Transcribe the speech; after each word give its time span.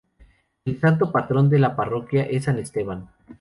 El 0.65 0.79
santo 0.81 1.11
patrón 1.11 1.47
de 1.51 1.59
la 1.59 1.75
parroquia 1.75 2.23
es 2.23 2.45
San 2.45 2.57
Esteban. 2.57 3.11